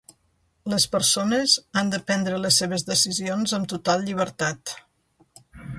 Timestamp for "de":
1.95-2.01